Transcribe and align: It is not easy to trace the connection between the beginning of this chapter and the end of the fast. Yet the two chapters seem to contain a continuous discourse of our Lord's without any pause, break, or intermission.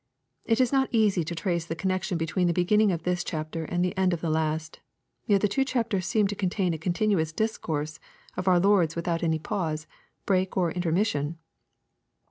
It 0.45 0.59
is 0.59 0.71
not 0.71 0.89
easy 0.91 1.23
to 1.23 1.35
trace 1.35 1.67
the 1.67 1.75
connection 1.75 2.17
between 2.17 2.47
the 2.47 2.55
beginning 2.57 2.91
of 2.91 3.03
this 3.03 3.23
chapter 3.23 3.65
and 3.65 3.85
the 3.85 3.95
end 3.95 4.13
of 4.13 4.21
the 4.21 4.31
fast. 4.31 4.79
Yet 5.27 5.41
the 5.41 5.47
two 5.47 5.63
chapters 5.63 6.07
seem 6.07 6.25
to 6.29 6.35
contain 6.35 6.73
a 6.73 6.79
continuous 6.79 7.31
discourse 7.31 7.99
of 8.35 8.47
our 8.47 8.59
Lord's 8.59 8.95
without 8.95 9.21
any 9.21 9.37
pause, 9.37 9.85
break, 10.25 10.57
or 10.57 10.71
intermission. 10.71 11.37